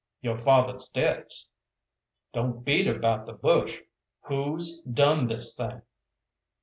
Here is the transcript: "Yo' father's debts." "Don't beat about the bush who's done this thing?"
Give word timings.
"Yo' 0.23 0.33
father's 0.33 0.87
debts." 0.89 1.47
"Don't 2.33 2.65
beat 2.65 2.87
about 2.87 3.27
the 3.27 3.33
bush 3.33 3.81
who's 4.23 4.81
done 4.81 5.27
this 5.27 5.55
thing?" 5.55 5.83